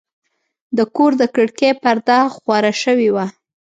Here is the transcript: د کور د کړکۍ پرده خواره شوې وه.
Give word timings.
د 0.77 0.79
کور 0.95 1.11
د 1.21 1.23
کړکۍ 1.35 1.71
پرده 1.81 2.17
خواره 2.35 2.73
شوې 2.83 3.09
وه. 3.15 3.25